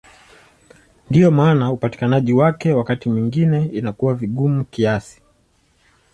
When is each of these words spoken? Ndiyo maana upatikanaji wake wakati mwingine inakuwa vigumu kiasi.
Ndiyo 1.09 1.31
maana 1.31 1.71
upatikanaji 1.71 2.33
wake 2.33 2.73
wakati 2.73 3.09
mwingine 3.09 3.65
inakuwa 3.65 4.13
vigumu 4.15 4.65
kiasi. 4.65 5.21